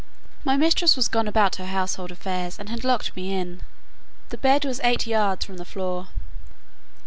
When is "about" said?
1.27-1.57